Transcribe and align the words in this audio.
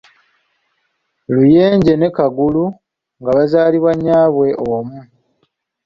Luyenje 1.33 1.93
ne 1.97 2.09
Kagulu 2.15 2.65
nga 3.21 3.31
bazaalibwa 3.37 3.91
nnyaabwe 3.95 4.47
omu. 4.71 4.99